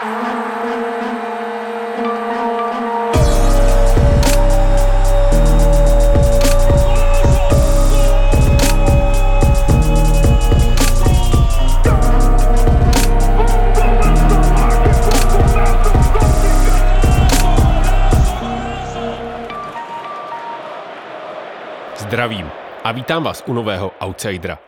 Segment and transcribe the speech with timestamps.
[0.00, 0.08] Zdravím
[22.84, 24.58] a vítám vás u nového Outsidera.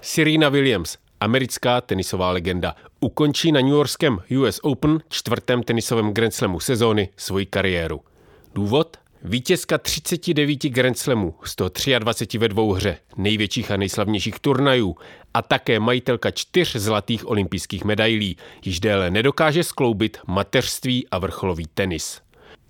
[0.00, 6.60] Serena Williams, americká tenisová legenda, ukončí na New Yorkském US Open čtvrtém tenisovém Grand Slamu
[6.60, 8.00] sezóny svoji kariéru.
[8.54, 8.96] Důvod?
[9.22, 14.96] Vítězka 39 Grand Slamů, 123 ve dvou hře, největších a nejslavnějších turnajů
[15.34, 22.20] a také majitelka čtyř zlatých olympijských medailí, již déle nedokáže skloubit mateřství a vrcholový tenis.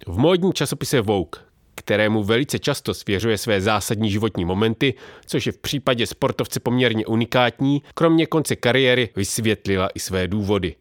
[0.07, 1.46] V módním časopise Vogue
[1.77, 4.95] kterému velice často svěřuje své zásadní životní momenty,
[5.27, 10.75] což je v případě sportovce poměrně unikátní, kromě konce kariéry vysvětlila i své důvody.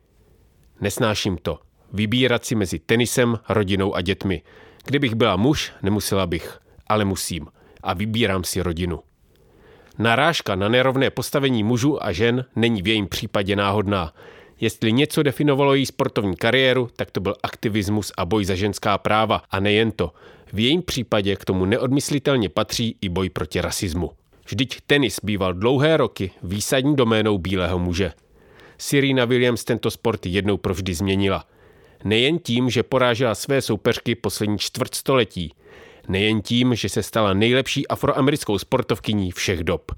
[0.81, 1.59] Nesnáším to.
[1.93, 4.41] Vybírat si mezi tenisem, rodinou a dětmi.
[4.85, 7.47] Kdybych byla muž, nemusela bych, ale musím.
[7.83, 8.99] A vybírám si rodinu.
[9.99, 14.13] Narážka na nerovné postavení mužů a žen není v jejím případě náhodná.
[14.59, 19.41] Jestli něco definovalo její sportovní kariéru, tak to byl aktivismus a boj za ženská práva.
[19.51, 20.13] A nejen to.
[20.55, 24.11] V jejím případě k tomu neodmyslitelně patří i boj proti rasismu.
[24.47, 28.11] Vždyť tenis býval dlouhé roky výsadní doménou bílého muže.
[28.77, 31.45] Serena Williams tento sport jednou provždy změnila.
[32.03, 35.53] Nejen tím, že porážela své soupeřky poslední čtvrtstoletí,
[36.07, 39.91] nejen tím, že se stala nejlepší afroamerickou sportovkyní všech dob.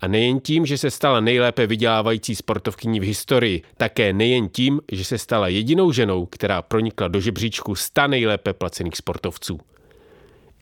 [0.00, 5.04] A nejen tím, že se stala nejlépe vydělávající sportovkyní v historii, také nejen tím, že
[5.04, 9.60] se stala jedinou ženou, která pronikla do žebříčku 100 nejlépe placených sportovců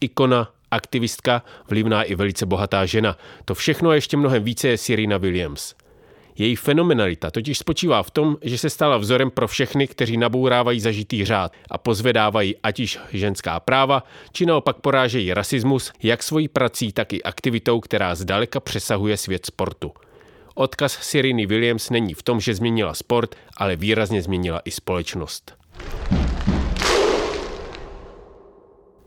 [0.03, 3.17] ikona, aktivistka, vlivná i velice bohatá žena.
[3.45, 5.75] To všechno a ještě mnohem více je Serena Williams.
[6.39, 11.25] Její fenomenalita totiž spočívá v tom, že se stala vzorem pro všechny, kteří nabourávají zažitý
[11.25, 17.13] řád a pozvedávají ať již ženská práva, či naopak porážejí rasismus, jak svojí prací, tak
[17.13, 19.93] i aktivitou, která zdaleka přesahuje svět sportu.
[20.55, 25.55] Odkaz Siriny Williams není v tom, že změnila sport, ale výrazně změnila i společnost.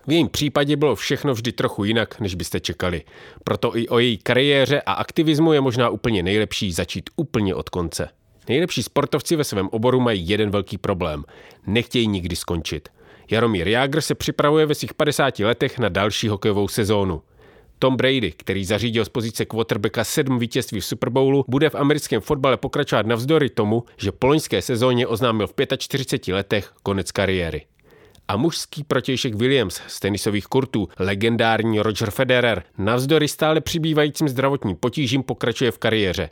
[0.07, 3.03] V jejím případě bylo všechno vždy trochu jinak, než byste čekali.
[3.43, 8.09] Proto i o její kariéře a aktivismu je možná úplně nejlepší začít úplně od konce.
[8.49, 11.23] Nejlepší sportovci ve svém oboru mají jeden velký problém.
[11.67, 12.89] Nechtějí nikdy skončit.
[13.31, 17.21] Jaromír Jágr se připravuje ve svých 50 letech na další hokejovou sezónu.
[17.79, 22.21] Tom Brady, který zařídil z pozice quarterbacka sedm vítězství v Super Bowlu, bude v americkém
[22.21, 27.65] fotbale pokračovat navzdory tomu, že po loňské sezóně oznámil v 45 letech konec kariéry
[28.27, 35.23] a mužský protějšek Williams z tenisových kurtů, legendární Roger Federer, navzdory stále přibývajícím zdravotním potížím
[35.23, 36.29] pokračuje v kariéře.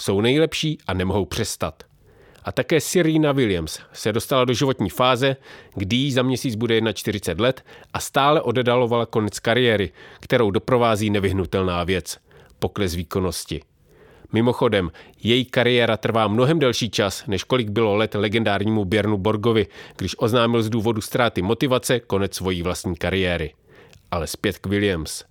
[0.00, 1.82] Jsou nejlepší a nemohou přestat.
[2.44, 5.36] A také Serena Williams se dostala do životní fáze,
[5.74, 11.84] kdy jí za měsíc bude 41 let a stále odedalovala konec kariéry, kterou doprovází nevyhnutelná
[11.84, 12.18] věc–
[12.58, 13.60] pokles výkonnosti.
[14.32, 14.90] Mimochodem,
[15.22, 20.62] její kariéra trvá mnohem delší čas, než kolik bylo let legendárnímu Björnu Borgovi, když oznámil
[20.62, 23.54] z důvodu ztráty motivace konec svojí vlastní kariéry.
[24.10, 25.24] Ale zpět k Williams.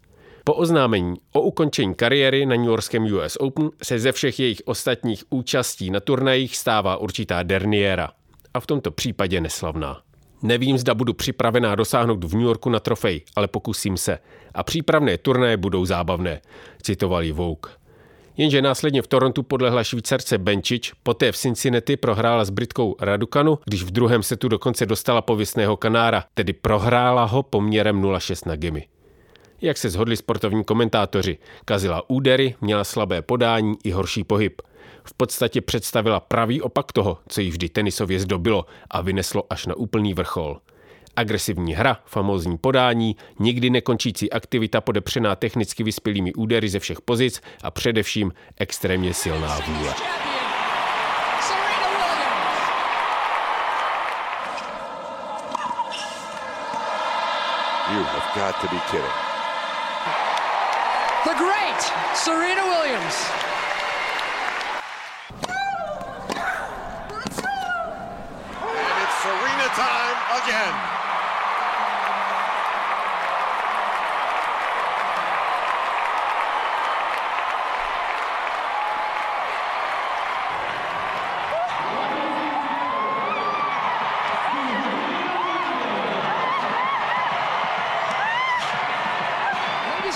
[0.43, 5.23] Po oznámení o ukončení kariéry na New Yorkském US Open se ze všech jejich ostatních
[5.29, 8.09] účastí na turnajích stává určitá derniéra.
[8.53, 10.01] A v tomto případě neslavná.
[10.41, 14.19] Nevím, zda budu připravená dosáhnout v New Yorku na trofej, ale pokusím se.
[14.53, 16.41] A přípravné turnaje budou zábavné,
[16.81, 17.71] citovali Vogue.
[18.37, 23.83] Jenže následně v Torontu podlehla švýcarce Benčič, poté v Cincinnati prohrála s Britkou Radukanu, když
[23.83, 28.87] v druhém setu dokonce dostala pověstného kanára, tedy prohrála ho poměrem 0-6 na gemy.
[29.61, 34.61] Jak se zhodli sportovní komentátoři, kazila údery, měla slabé podání i horší pohyb.
[35.03, 39.75] V podstatě představila pravý opak toho, co jí vždy tenisově zdobilo a vyneslo až na
[39.75, 40.57] úplný vrchol–
[41.15, 47.71] Agresivní hra, famózní podání, nikdy nekončící aktivita podepřená technicky vyspělými údery ze všech pozic a
[47.71, 49.93] především extrémně silná vůle.
[57.91, 59.13] You have got to be kidding.
[61.25, 61.81] The great
[62.15, 63.29] Serena Williams.
[68.63, 70.92] And it's Serena time again.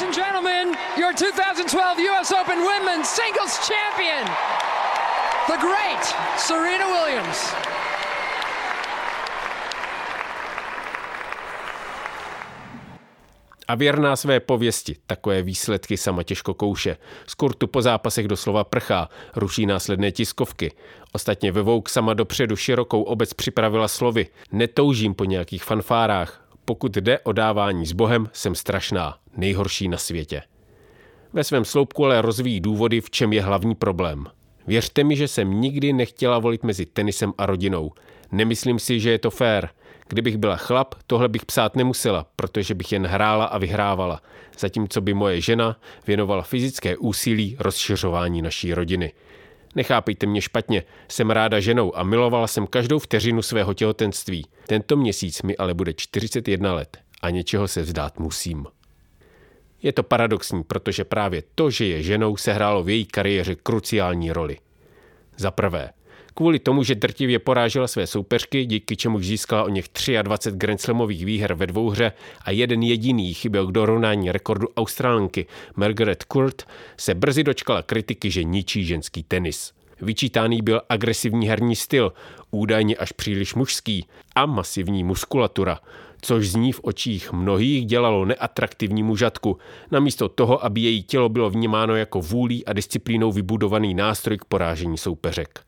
[0.08, 2.32] and gentlemen, your 2012 U.S.
[2.32, 4.24] Open Women's Singles Champion,
[5.52, 6.04] the great
[6.40, 7.54] Serena Williams.
[13.70, 14.96] a věrná své pověsti.
[15.08, 16.98] Takové výsledky sama těžko kouše.
[17.28, 20.72] Z kurtu po zápasech doslova prchá, ruší následné tiskovky.
[21.12, 24.28] Ostatně ve Vogue sama dopředu širokou obec připravila slovy.
[24.52, 26.47] Netoužím po nějakých fanfárách.
[26.70, 30.42] Pokud jde o dávání s Bohem, jsem strašná, nejhorší na světě.
[31.34, 34.26] Ve svém sloupku ale rozvíjí důvody, v čem je hlavní problém.
[34.68, 37.92] Věřte mi, že jsem nikdy nechtěla volit mezi tenisem a rodinou.
[38.32, 39.70] Nemyslím si, že je to fér.
[40.08, 44.22] Kdybych byla chlap, tohle bych psát nemusela, protože bych jen hrála a vyhrávala,
[44.60, 49.14] zatímco by moje žena věnovala fyzické úsilí rozšiřování naší rodiny.
[49.78, 54.46] Nechápejte mě špatně, jsem ráda ženou a milovala jsem každou vteřinu svého těhotenství.
[54.68, 58.66] Tento měsíc mi ale bude 41 let a něčeho se vzdát musím.
[59.84, 64.58] Je to paradoxní, protože právě to, že je ženou, sehrálo v její kariéře kruciální roli.
[65.38, 65.90] Za prvé,
[66.38, 69.86] kvůli tomu, že drtivě porážela své soupeřky, díky čemu získala o něch
[70.22, 72.12] 23 Grand Slamových výher ve dvouhře
[72.42, 75.46] a jeden jediný chyběl k dorovnání rekordu Australanky
[75.76, 76.64] Margaret Court,
[76.98, 79.74] se brzy dočkala kritiky, že ničí ženský tenis.
[80.02, 82.14] Vyčítaný byl agresivní herní styl,
[82.52, 84.06] údajně až příliš mužský
[84.36, 85.80] a masivní muskulatura,
[86.22, 89.58] což z ní v očích mnohých dělalo neatraktivní mužatku,
[89.92, 94.98] namísto toho, aby její tělo bylo vnímáno jako vůlí a disciplínou vybudovaný nástroj k porážení
[94.98, 95.68] soupeřek.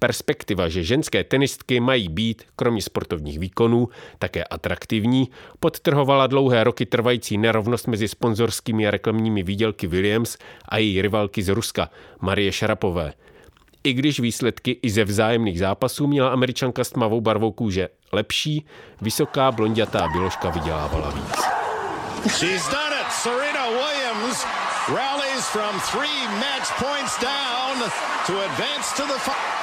[0.00, 3.88] Perspektiva, že ženské tenistky mají být, kromě sportovních výkonů,
[4.18, 5.28] také atraktivní,
[5.60, 10.36] podtrhovala dlouhé roky trvající nerovnost mezi sponzorskými a reklamními výdělky Williams
[10.68, 13.12] a její rivalky z Ruska, Marie Šarapové.
[13.84, 18.66] I když výsledky i ze vzájemných zápasů měla američanka s tmavou barvou kůže lepší,
[19.00, 21.40] vysoká blondětá Biloška vydělávala víc.
[22.32, 23.12] She's done it.
[23.12, 24.44] Serena Williams
[24.88, 27.90] rallies from three match points down
[28.26, 29.59] to advance to the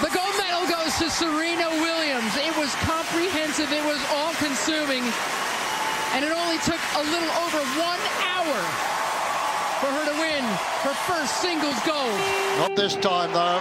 [0.00, 2.32] The gold medal goes to Serena Williams.
[2.36, 5.04] It was comprehensive, it was all consuming,
[6.14, 8.58] and it only took a little over one hour
[9.80, 10.44] for her to win
[10.86, 12.18] her first singles gold.
[12.58, 13.60] Not this time, though.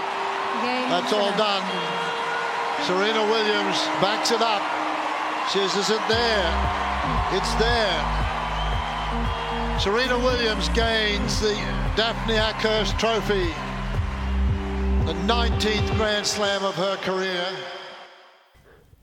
[0.90, 1.64] That's all done.
[2.86, 4.62] Serena Williams backs it up.
[5.52, 6.52] She says, it there?
[7.34, 8.02] It's there.
[9.80, 11.54] Serena Williams gains the
[11.96, 13.54] Daphne Akhurst Trophy.
[15.06, 17.46] The 19th Grand Slam of her career.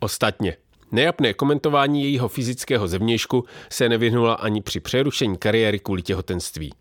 [0.00, 0.56] Ostatně,
[0.92, 6.72] Nejapné komentování jejího fyzického zevnějšku se nevyhnula ani při přerušení kariéry kvůli těhotenství.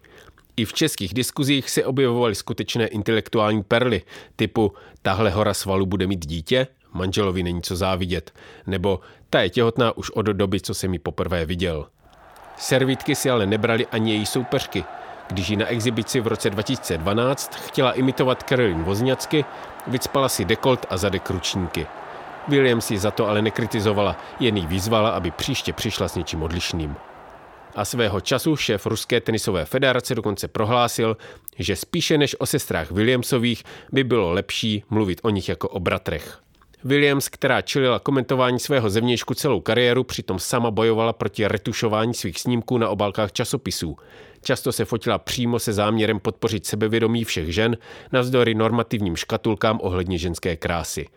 [0.57, 4.01] I v českých diskuzích se objevovaly skutečné intelektuální perly,
[4.35, 8.33] typu tahle hora svalu bude mít dítě, manželovi není co závidět,
[8.67, 11.88] nebo ta je těhotná už od doby, co jsem ji poprvé viděl.
[12.57, 14.83] Servítky si ale nebrali ani její soupeřky,
[15.31, 19.45] když ji na exibici v roce 2012 chtěla imitovat Caroline Vozňacky,
[19.88, 21.88] vycpala si dekolt a zadek ručníky.
[22.48, 26.95] Williams ji za to ale nekritizovala, jen ji vyzvala, aby příště přišla s něčím odlišným.
[27.75, 31.18] A svého času šéf Ruské tenisové federace dokonce prohlásil,
[31.60, 36.42] že spíše než o sestrách Williamsových by bylo lepší mluvit o nich jako o bratrech.
[36.83, 42.78] Williams, která čelila komentování svého zevnějšku celou kariéru, přitom sama bojovala proti retušování svých snímků
[42.78, 43.98] na obálkách časopisů.
[44.44, 47.78] Často se fotila přímo se záměrem podpořit sebevědomí všech žen,
[48.12, 51.08] navzdory normativním škatulkám ohledně ženské krásy.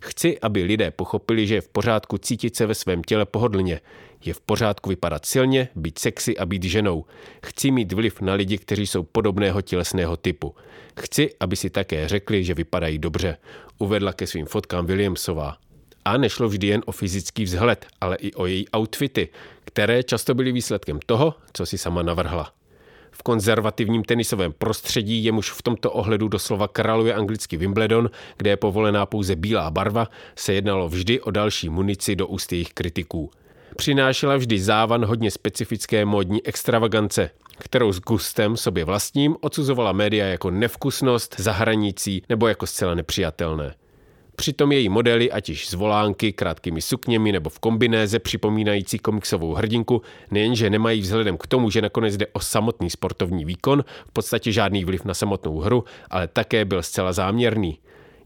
[0.00, 3.80] Chci, aby lidé pochopili, že je v pořádku cítit se ve svém těle pohodlně.
[4.24, 7.04] Je v pořádku vypadat silně, být sexy a být ženou.
[7.46, 10.54] Chci mít vliv na lidi, kteří jsou podobného tělesného typu.
[11.00, 13.36] Chci, aby si také řekli, že vypadají dobře.
[13.78, 15.56] Uvedla ke svým fotkám Williamsová.
[16.04, 19.28] A nešlo vždy jen o fyzický vzhled, ale i o její outfity,
[19.64, 22.52] které často byly výsledkem toho, co si sama navrhla.
[23.18, 29.06] V konzervativním tenisovém prostředí, jemuž v tomto ohledu doslova králuje anglický Wimbledon, kde je povolená
[29.06, 33.30] pouze bílá barva, se jednalo vždy o další munici do úst jejich kritiků.
[33.76, 40.50] Přinášela vždy závan hodně specifické módní extravagance, kterou s gustem sobě vlastním odsuzovala média jako
[40.50, 43.74] nevkusnost, zahranící nebo jako zcela nepřijatelné.
[44.36, 50.02] Přitom její modely, ať již z volánky, krátkými sukněmi nebo v kombinéze připomínající komiksovou hrdinku,
[50.30, 54.84] nejenže nemají vzhledem k tomu, že nakonec jde o samotný sportovní výkon, v podstatě žádný
[54.84, 57.78] vliv na samotnou hru, ale také byl zcela záměrný.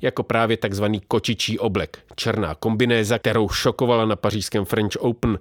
[0.03, 5.39] Jako právě takzvaný kočičí oblek, černá kombinéza, kterou šokovala na pařížském French Open.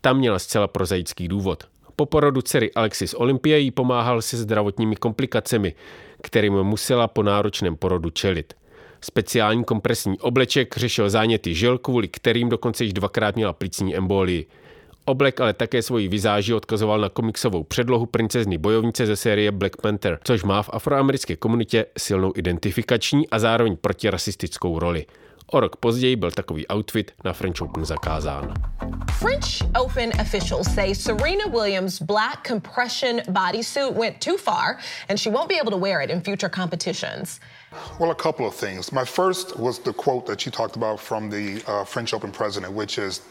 [0.00, 1.64] Tam měla zcela prozaický důvod.
[1.96, 5.74] Po porodu dcery Alexis Olympia jí pomáhal se zdravotními komplikacemi,
[6.22, 8.54] kterým musela po náročném porodu čelit.
[9.04, 14.46] Speciální kompresní obleček řešil záněty žil, kvůli kterým dokonce již dvakrát měla plicní embolii.
[15.04, 20.18] Oblek ale také svoji vizáži odkazoval na komiksovou předlohu princezny bojovnice ze série Black Panther,
[20.24, 25.06] což má v afroamerické komunitě silnou identifikační a zároveň protirasistickou roli.
[25.46, 28.54] O rok později byl takový outfit na French Open zakázán.
[29.18, 34.76] French Open officials say Serena Williams' black compression bodysuit went too far
[35.08, 37.40] and she won't be able to wear it in future competitions.
[37.98, 38.92] Well, a couple of things.
[38.92, 42.72] My first was the quote that you talked about from the uh, French Open president,
[42.72, 43.22] which is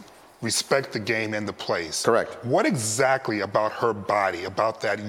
[0.42, 2.04] respect the game and the place.
[2.04, 2.44] Correct.
[2.46, 5.00] What exactly about her body, about that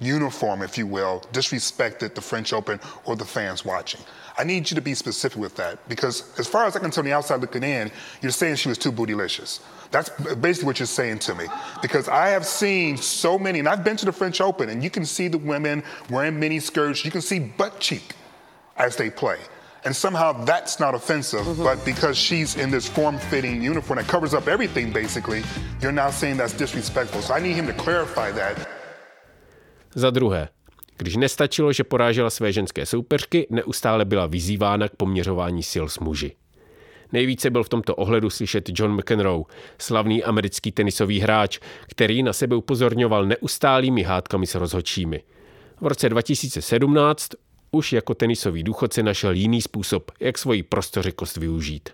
[0.00, 4.00] uniform, if you will, disrespected the French Open or the fans watching?
[4.36, 7.02] I need you to be specific with that because, as far as I can tell,
[7.02, 7.90] the outside looking in,
[8.22, 9.60] you're saying she was too bootylicious.
[9.90, 11.46] That's basically what you're saying to me.
[11.82, 14.90] Because I have seen so many, and I've been to the French Open, and you
[14.90, 18.14] can see the women wearing mini skirts, you can see butt cheek
[18.78, 19.38] as they play.
[19.84, 21.62] And somehow that's not offensive, mm-hmm.
[21.62, 25.42] but because she's in this form fitting uniform that covers up everything basically,
[25.80, 27.22] you're now saying that's disrespectful.
[27.22, 28.68] So I need him to clarify that.
[29.94, 30.48] Za druhé,
[30.96, 36.36] když nestačilo, že porážela své ženské soupeřky, neustále byla vyzývána k poměřování sil s muži.
[37.12, 39.44] Nejvíce byl v tomto ohledu slyšet John McEnroe,
[39.78, 41.58] slavný americký tenisový hráč,
[41.88, 45.22] který na sebe upozorňoval neustálými hádkami s rozhodčími.
[45.80, 47.28] V roce 2017
[47.70, 51.88] už jako tenisový důchodce našel jiný způsob, jak svoji prostořikost využít.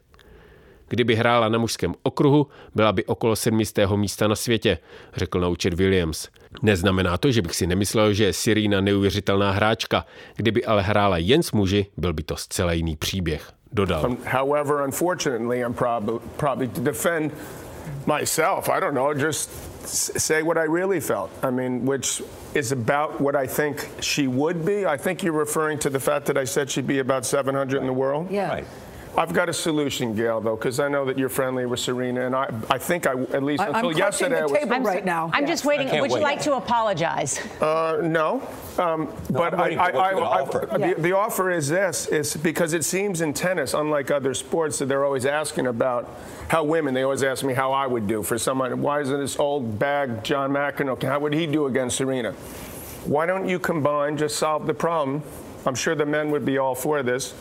[0.89, 4.79] Kdyby hrála na mužském okruhu, byla by okolo sedmistého místa na světě,
[5.17, 6.29] řekl naučet Williams.
[6.63, 10.07] Neznamená to, že bych si nemyslel, že je Sirina neuvěřitelná hráčka.
[10.37, 14.07] Kdyby ale hrála jen s muži, byl by to zcela jiný příběh, dodal.
[14.07, 14.91] Um, however,
[18.07, 19.51] myself, I don't know, just
[19.87, 21.31] say what I really felt.
[21.43, 22.23] I mean, which
[22.55, 24.87] is about what I think she would be.
[24.87, 27.87] I think you're referring to the fact that I said she'd be about 700 in
[27.87, 28.31] the world.
[28.31, 28.49] Yeah.
[28.49, 28.67] Right.
[29.17, 32.35] I've got a solution, Gail, though, because I know that you're friendly with Serena, and
[32.35, 35.05] I, I think I, at least I, until I'm yesterday, the table I was right
[35.05, 35.31] now.
[35.33, 35.51] I'm yes.
[35.51, 36.01] just waiting.
[36.01, 37.39] Would you like to apologize?
[37.61, 38.43] Uh, no,
[38.79, 40.69] um, no, but I, I, I, offer.
[40.79, 40.95] Yeah.
[40.95, 44.87] The, the, offer is this: is because it seems in tennis, unlike other sports, that
[44.87, 46.11] they're always asking about
[46.49, 46.93] how women.
[46.93, 48.83] They always ask me how I would do for someone.
[48.83, 51.01] Why isn't this old bag John McEnroe?
[51.03, 52.33] How would he do against Serena?
[53.05, 54.17] Why don't you combine?
[54.17, 55.23] Just solve the problem.
[55.67, 57.35] I'm sure the men would be all for this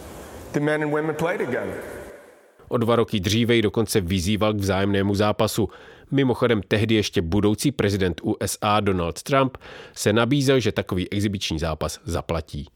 [2.68, 5.70] O dva roky dříve dokonce vyzýval k vzájemnému zápasu.
[6.12, 9.58] Mimochodem tehdy ještě budoucí prezident USA Donald Trump
[9.96, 12.68] se nabízel, že takový exibiční zápas zaplatí.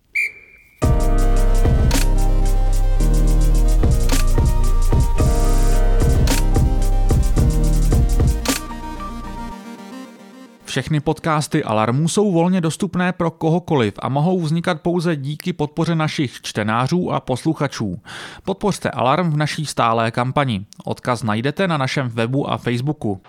[10.78, 16.42] Všechny podcasty Alarmu jsou volně dostupné pro kohokoliv a mohou vznikat pouze díky podpoře našich
[16.42, 18.02] čtenářů a posluchačů.
[18.44, 20.66] Podpořte Alarm v naší stálé kampani.
[20.86, 23.22] Odkaz najdete na našem webu a Facebooku.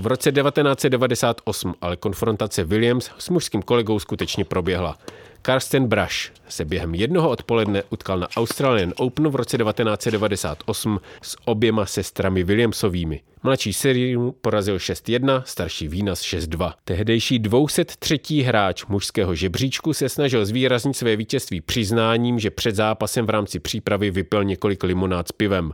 [0.00, 4.98] V roce 1998 ale konfrontace Williams s mužským kolegou skutečně proběhla.
[5.42, 11.86] Karsten Brash se během jednoho odpoledne utkal na Australian Open v roce 1998 s oběma
[11.86, 13.20] sestrami Williamsovými.
[13.42, 16.72] Mladší Serinu porazil 6-1, starší Vínas 6-2.
[16.84, 18.42] Tehdejší 203.
[18.42, 24.10] hráč mužského žebříčku se snažil zvýraznit své vítězství přiznáním, že před zápasem v rámci přípravy
[24.10, 25.72] vypil několik limonád s pivem.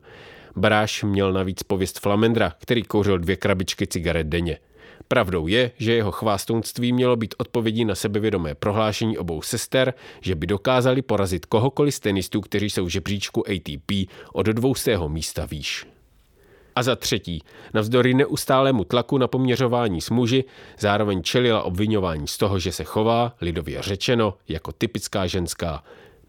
[0.57, 4.59] Bráš měl navíc pověst Flamendra, který kouřil dvě krabičky cigaret denně.
[5.09, 10.47] Pravdou je, že jeho chvástounství mělo být odpovědí na sebevědomé prohlášení obou sester, že by
[10.47, 15.87] dokázali porazit kohokoliv z tenistů, kteří jsou v žebříčku ATP od dvoustého místa výš.
[16.77, 17.43] A za třetí,
[17.75, 20.45] navzdory neustálému tlaku na poměřování s muži,
[20.79, 25.83] zároveň čelila obvinování z toho, že se chová, lidově řečeno, jako typická ženská,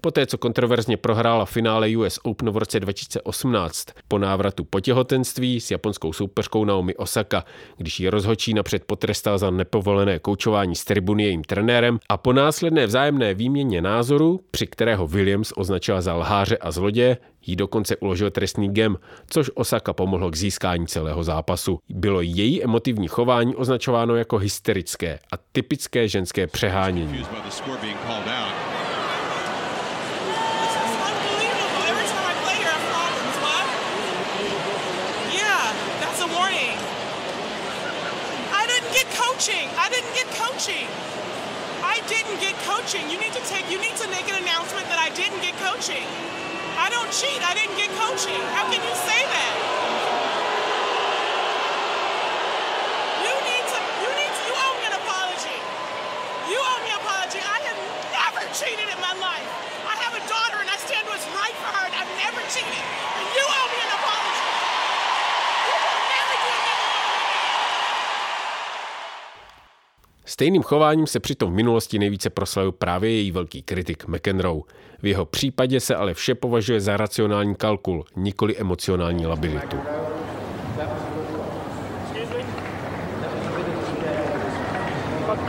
[0.08, 5.72] Poté, co kontroverzně prohrála finále US Open v roce 2018 po návratu po těhotenství s
[5.72, 7.44] japonskou soupeřkou Naomi Osaka,
[7.78, 12.86] když ji rozhočí napřed potrestal za nepovolené koučování s tribuny jejím trenérem a po následné
[12.86, 18.70] vzájemné výměně názoru, při kterého Williams označila za lháře a zloděje, jí dokonce uložil trestný
[18.70, 18.98] gem,
[19.30, 21.80] což Osaka pomohlo k získání celého zápasu.
[21.90, 27.26] Bylo její emotivní chování označováno jako hysterické a typické ženské přehánění.
[40.68, 40.88] Coaching.
[41.82, 43.10] I didn't get coaching.
[43.10, 46.04] You need to take you need to make an announcement that I didn't get coaching.
[46.76, 47.40] I don't cheat.
[47.40, 48.42] I didn't get coaching.
[48.52, 49.57] How can you say that?
[70.38, 74.62] Stejným chováním se přitom v minulosti nejvíce proslavil právě její velký kritik McEnroe.
[75.02, 79.78] V jeho případě se ale vše považuje za racionální kalkul, nikoli emocionální labilitu.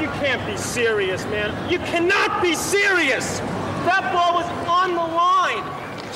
[0.00, 1.70] You can't be serious, man.
[1.70, 3.40] You cannot be serious!
[3.84, 5.64] That ball was on the line.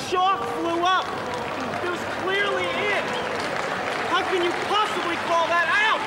[0.09, 1.05] Chalk flew up.
[4.09, 6.01] How can you possibly call that out?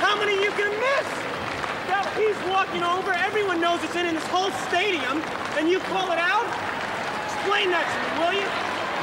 [0.00, 1.25] How many you can miss?
[1.92, 3.12] That he's walking over.
[3.28, 5.16] Everyone knows it's in in this whole stadium,
[5.56, 6.46] and you call it out?
[7.30, 8.48] Explain that to me, will you?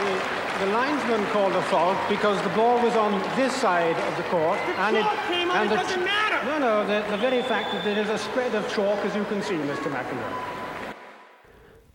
[0.01, 4.23] The, the linesman called a fault because the ball was on this side of the
[4.33, 4.59] court.
[4.65, 6.39] The and chalk came on, and it the- doesn't matter.
[6.51, 9.25] No, no, the, the very fact that there is a spread of chalk, as you
[9.31, 9.89] can see, Mr.
[9.95, 10.33] McEnroe.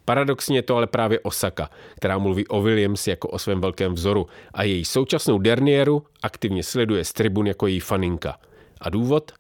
[0.04, 4.26] Paradoxně je to ale právě Osaka, která mluví o Williams jako o svém velkém vzoru
[4.54, 8.36] a její současnou dernieru aktivně sleduje z tribun jako její faninka.
[8.80, 9.32] A důvod?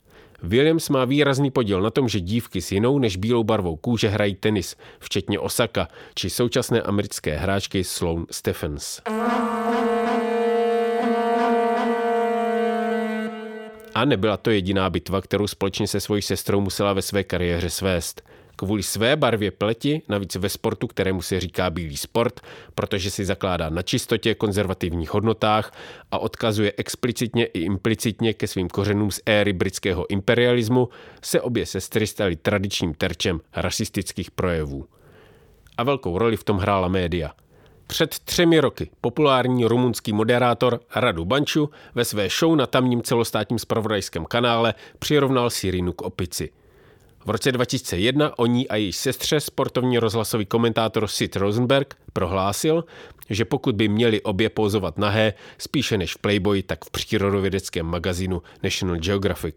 [0.42, 4.34] Williams má výrazný podíl na tom, že dívky s jinou než bílou barvou kůže hrají
[4.34, 9.00] tenis, včetně Osaka či současné americké hráčky Sloane Stephens.
[13.94, 18.22] A nebyla to jediná bitva, kterou společně se svojí sestrou musela ve své kariéře svést.
[18.60, 22.40] Kvůli své barvě pleti, navíc ve sportu, kterému se říká bílý sport,
[22.74, 25.72] protože si zakládá na čistotě, konzervativních hodnotách
[26.10, 30.88] a odkazuje explicitně i implicitně ke svým kořenům z éry britského imperialismu,
[31.22, 34.86] se obě sestry staly tradičním terčem rasistických projevů.
[35.76, 37.30] A velkou roli v tom hrála média.
[37.86, 44.24] Před třemi roky populární rumunský moderátor Radu Banču ve své show na tamním celostátním spravodajském
[44.24, 46.50] kanále přirovnal Sirinu k opici.
[47.28, 52.84] V roce 2001 o ní a její sestře sportovní rozhlasový komentátor Sid Rosenberg prohlásil,
[53.30, 58.42] že pokud by měli obě pozovat nahé, spíše než v Playboy, tak v přírodovědeckém magazínu
[58.62, 59.54] National Geographic.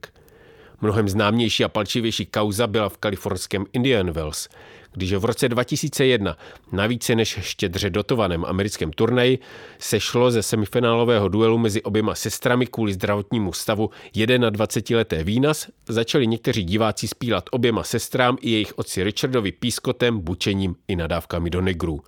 [0.81, 4.49] Mnohem známější a palčivější kauza byla v kalifornském Indian Wells,
[4.93, 6.37] když v roce 2001
[6.71, 9.39] na více než štědře dotovaném americkém turnaji
[9.79, 17.07] sešlo ze semifinálového duelu mezi oběma sestrami kvůli zdravotnímu stavu 21-leté výnas, začali někteří diváci
[17.07, 22.01] spílat oběma sestrám i jejich otci Richardovi pískotem, bučením i nadávkami do negrů.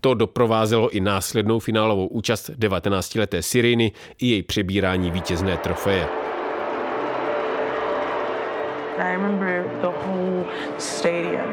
[0.00, 6.25] To doprovázelo i následnou finálovou účast 19-leté Siriny i její přebírání vítězné trofeje.
[8.98, 10.46] I remember the whole
[10.78, 11.52] stadium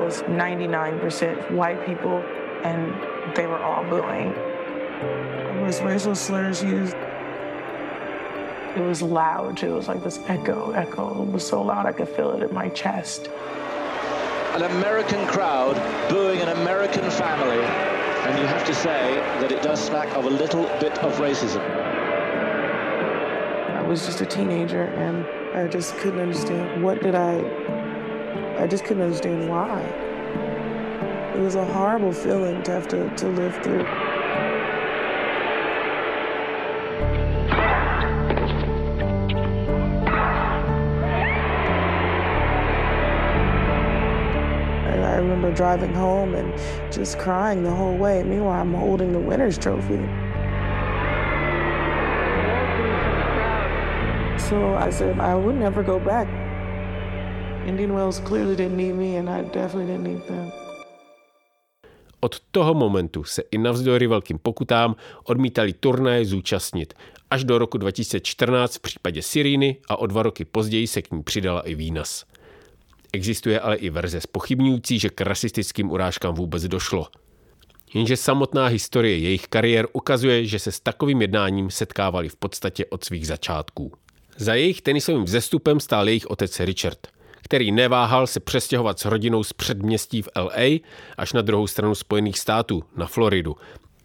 [0.00, 2.18] was 99% white people,
[2.64, 4.32] and they were all booing.
[4.32, 6.96] There was racial slurs used.
[8.74, 9.62] It was loud.
[9.62, 11.22] It was like this echo, echo.
[11.22, 13.28] It was so loud I could feel it in my chest.
[14.54, 15.76] An American crowd
[16.08, 20.30] booing an American family, and you have to say that it does smack of a
[20.30, 21.62] little bit of racism.
[23.76, 27.36] I was just a teenager, and I just couldn't understand what did I.
[28.58, 29.82] I just couldn't understand why.
[31.36, 33.84] It was a horrible feeling to have to, to live through.
[45.04, 46.50] I remember driving home and
[46.90, 48.22] just crying the whole way.
[48.22, 50.00] Meanwhile, I'm holding the winner's trophy.
[54.52, 56.28] So I said I would never go back.
[57.66, 60.50] Indian Wells clearly didn't need me, and I definitely didn't need them.
[62.20, 66.94] Od toho momentu se i navzdory velkým pokutám odmítali turnaje zúčastnit,
[67.30, 71.22] až do roku 2014 v případě Siríny a o dva roky později se k ní
[71.22, 72.24] přidala i Vínas.
[73.12, 77.06] Existuje ale i verze spochybňující, že k rasistickým urážkám vůbec došlo.
[77.94, 83.04] Jenže samotná historie jejich kariér ukazuje, že se s takovým jednáním setkávali v podstatě od
[83.04, 83.92] svých začátků.
[84.36, 86.98] Za jejich tenisovým vzestupem stál jejich otec Richard,
[87.42, 90.78] který neváhal se přestěhovat s rodinou z předměstí v LA
[91.16, 93.56] až na druhou stranu Spojených států, na Floridu,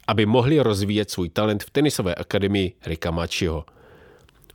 [0.08, 3.66] aby mohli rozvíjet svůj talent v tenisové akademii Ricka Machiho.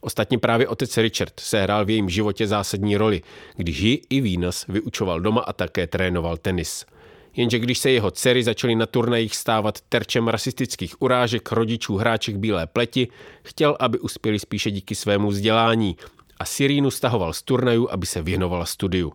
[0.01, 3.23] Ostatně právě otec Richard sehrál v jejím životě zásadní roli,
[3.57, 6.87] když ji i Venus vyučoval doma a také trénoval tenis.
[7.37, 12.67] Jenže když se jeho dcery začaly na turnajích stávat terčem rasistických urážek rodičů hráček bílé
[12.67, 13.09] pleti,
[13.43, 15.97] chtěl, aby uspěli spíše díky svému vzdělání
[16.39, 19.13] a Sirínu stahoval z turnajů, aby se věnovala studiu.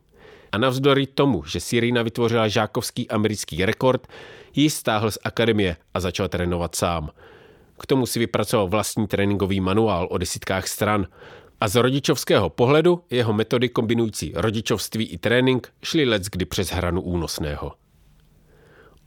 [0.52, 4.08] A navzdory tomu, že Sirína vytvořila žákovský americký rekord,
[4.56, 7.10] ji stáhl z akademie a začal trénovat sám.
[7.80, 11.08] K tomu si vypracoval vlastní tréninkový manuál o desítkách stran.
[11.62, 17.02] A z rodičovského pohledu jeho metody kombinující rodičovství i trénink šly let kdy přes hranu
[17.02, 17.74] únosného.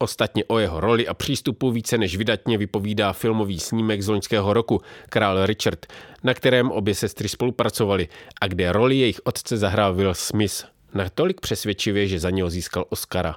[0.03, 4.81] Ostatně o jeho roli a přístupu více než vydatně vypovídá filmový snímek z loňského roku
[5.09, 5.87] Král Richard,
[6.23, 8.09] na kterém obě sestry spolupracovali
[8.41, 10.65] a kde roli jejich otce zahrál Will Smith.
[10.95, 13.37] Natolik přesvědčivě, že za něho získal Oscara.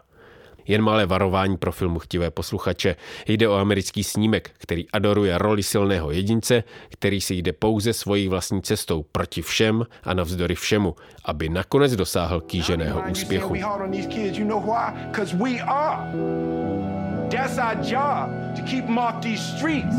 [0.68, 2.96] Jen malé varování pro filmu chtivé posluchače.
[3.28, 8.62] Jde o americký snímek, který adoruje roli silného jedince, který si jde pouze svojí vlastní
[8.62, 10.96] cestou proti všem a navzdory všemu,
[11.26, 13.56] aby nakonec dosáhl kýženého úspěchu.
[17.34, 19.96] That's our job to keep them off these streets.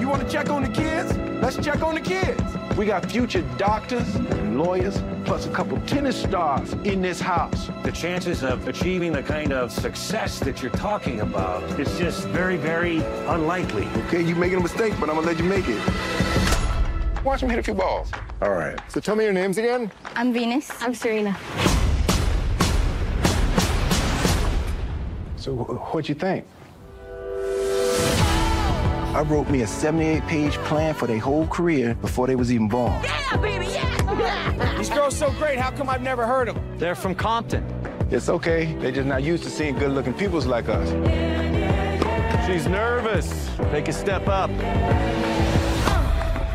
[0.00, 1.16] You want to check on the kids?
[1.40, 2.61] Let's check on the kids.
[2.76, 7.70] We got future doctors and lawyers, plus a couple tennis stars in this house.
[7.82, 12.56] The chances of achieving the kind of success that you're talking about is just very,
[12.56, 13.86] very unlikely.
[14.06, 15.82] Okay, you're making a mistake, but I'm gonna let you make it.
[17.22, 18.10] Watch him hit a few balls.
[18.40, 18.80] All right.
[18.88, 19.92] So tell me your names again.
[20.16, 20.70] I'm Venus.
[20.80, 21.36] I'm Serena.
[25.36, 26.46] So what'd you think?
[29.12, 32.92] I wrote me a 78-page plan for their whole career before they was even born.
[33.04, 34.78] Yeah, baby, yeah!
[34.78, 36.78] These girls so great, how come I've never heard of them?
[36.78, 37.62] They're from Compton.
[38.10, 38.74] It's okay.
[38.76, 40.88] They're just not used to seeing good-looking peoples like us.
[42.46, 43.50] She's nervous.
[43.70, 44.50] Take a step up.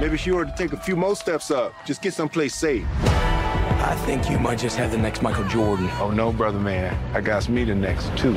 [0.02, 1.74] Maybe she ought to take a few more steps up.
[1.86, 2.88] Just get someplace safe.
[3.04, 5.91] I think you might just have the next Michael Jordan.
[6.00, 6.98] Oh, no, brother man.
[7.15, 8.34] I got me the next, too.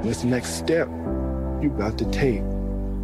[0.00, 0.88] What's the next step
[1.62, 2.42] you got to take?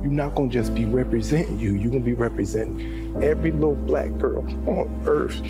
[0.03, 4.45] You're not gonna just be representing you, you're gonna be representing every little black girl
[4.67, 5.43] on earth.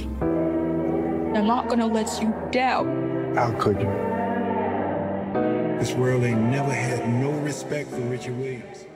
[1.37, 2.87] I'm not gonna let you down.
[3.37, 3.91] How could you?
[5.79, 8.87] This world ain't never had no respect for Richard Williams.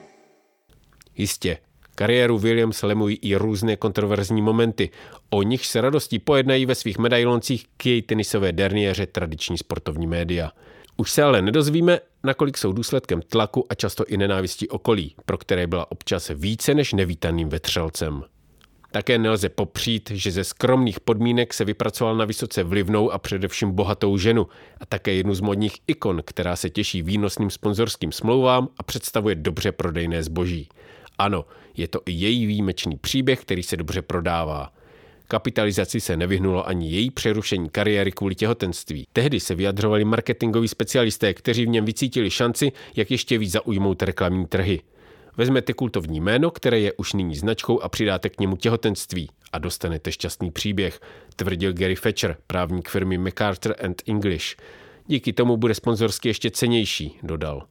[1.17, 1.57] Jistě,
[1.95, 4.89] Kariéru Williams lemují i různé kontroverzní momenty.
[5.29, 10.51] O nich se radostí pojednají ve svých medailoncích k její tenisové derniéře tradiční sportovní média.
[10.97, 15.67] Už se ale nedozvíme, nakolik jsou důsledkem tlaku a často i nenávistí okolí, pro které
[15.67, 18.23] byla občas více než nevítaným vetřelcem.
[18.91, 24.17] Také nelze popřít, že ze skromných podmínek se vypracoval na vysoce vlivnou a především bohatou
[24.17, 24.47] ženu
[24.81, 29.71] a také jednu z modních ikon, která se těší výnosným sponzorským smlouvám a představuje dobře
[29.71, 30.69] prodejné zboží.
[31.17, 31.45] Ano,
[31.77, 34.73] je to i její výjimečný příběh, který se dobře prodává.
[35.27, 39.07] Kapitalizaci se nevyhnulo ani její přerušení kariéry kvůli těhotenství.
[39.13, 44.45] Tehdy se vyjadřovali marketingoví specialisté, kteří v něm vycítili šanci, jak ještě víc zaujmout reklamní
[44.45, 44.81] trhy.
[45.37, 50.11] Vezmete kultovní jméno, které je už nyní značkou a přidáte k němu těhotenství a dostanete
[50.11, 50.99] šťastný příběh,
[51.35, 54.55] tvrdil Gary Fetcher, právník firmy MacArthur and English.
[55.07, 57.67] Díky tomu bude sponzorsky ještě cenější, dodal.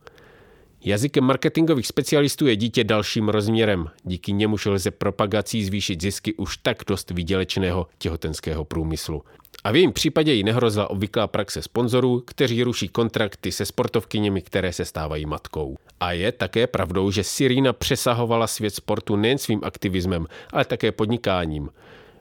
[0.87, 6.83] Jazykem marketingových specialistů je dítě dalším rozměrem, díky němuž lze propagací zvýšit zisky už tak
[6.87, 9.23] dost výdělečného těhotenského průmyslu.
[9.65, 14.73] A v jejím případě jí nehrozila obvyklá praxe sponzorů, kteří ruší kontrakty se sportovkyněmi, které
[14.73, 15.77] se stávají matkou.
[16.01, 21.71] A je také pravdou, že Sirina přesahovala svět sportu nejen svým aktivismem, ale také podnikáním.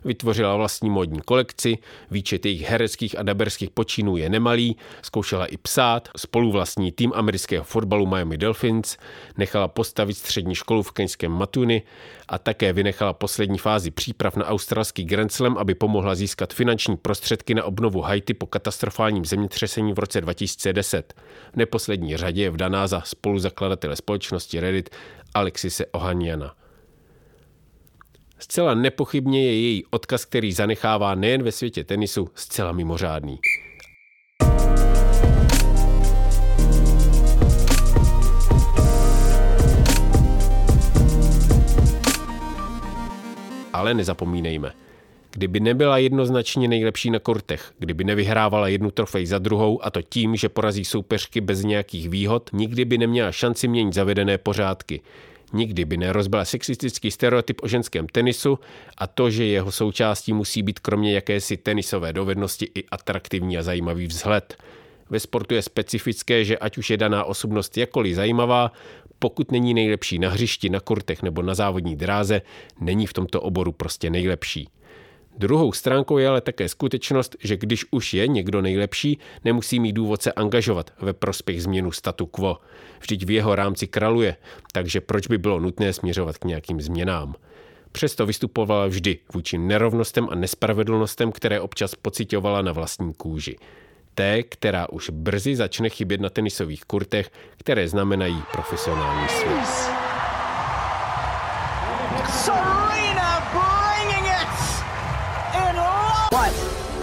[0.06, 1.78] Vytvořila vlastní módní kolekci,
[2.12, 8.06] výčet jejich hereckých a daberských počinů je nemalý, zkoušela i psát, spoluvlastní tým amerického fotbalu
[8.06, 8.98] Miami Dolphins,
[9.38, 11.82] nechala postavit střední školu v keňském Matuni
[12.28, 17.54] a také vynechala poslední fázi příprav na australský Grand Slam, aby pomohla získat finanční prostředky
[17.54, 21.14] na obnovu Haiti po katastrofálním zemětřesení v roce 2010.
[21.54, 24.90] V neposlední řadě je vdaná za spoluzakladatele společnosti Reddit
[25.34, 26.56] Alexise Ohaniana.
[28.44, 33.40] Zcela nepochybně je její odkaz, který zanechává nejen ve světě tenisu, zcela mimořádný.
[43.74, 44.74] Ale nezapomínejme.
[45.32, 50.36] Kdyby nebyla jednoznačně nejlepší na kortech, kdyby nevyhrávala jednu trofej za druhou a to tím,
[50.36, 55.02] že porazí soupeřky bez nějakých výhod, nikdy by neměla šanci měnit zavedené pořádky.
[55.54, 58.60] Nikdy by nerozbila sexistický stereotyp o ženském tenisu
[58.98, 64.08] a to, že jeho součástí musí být kromě jakési tenisové dovednosti i atraktivní a zajímavý
[64.08, 64.58] vzhled.
[65.10, 68.72] Ve sportu je specifické, že ať už je daná osobnost jakkoliv zajímavá,
[69.20, 72.42] pokud není nejlepší na hřišti, na kurtech nebo na závodní dráze,
[72.80, 74.70] není v tomto oboru prostě nejlepší.
[75.38, 80.22] Druhou stránkou je ale také skutečnost, že když už je někdo nejlepší, nemusí mít důvod
[80.22, 82.58] se angažovat ve prospěch změnu statu quo.
[83.02, 84.36] Vždyť v jeho rámci kraluje,
[84.72, 87.36] takže proč by bylo nutné směřovat k nějakým změnám?
[87.92, 93.56] Přesto vystupovala vždy vůči nerovnostem a nespravedlnostem, které občas pocitovala na vlastní kůži.
[94.16, 100.03] Té, která už brzy začne chybět na tenisových kurtech, které znamenají profesionální svět.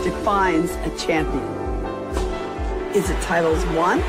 [0.02, 1.44] Defines a champion.
[2.94, 4.00] Is it titles won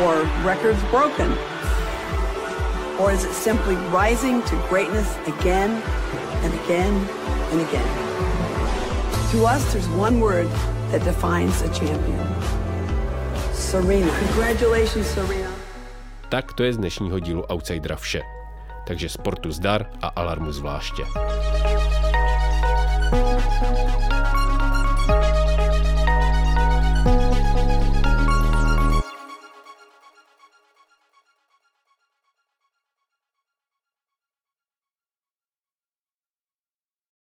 [0.00, 1.30] or records broken?
[2.98, 5.70] Or is it simply rising to greatness again
[6.44, 6.94] and again
[7.52, 7.90] and again?
[9.32, 10.48] To us, there's one word
[10.90, 12.26] that defines a champion.
[13.52, 14.10] Serena.
[14.18, 15.50] Congratulations, Serena.
[16.28, 18.22] Tak to je z dnešního dílu Outsidera vše.
[18.86, 21.02] Takže sportu zdar a alarmu zvláště.